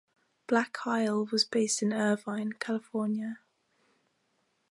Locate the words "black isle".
0.47-1.27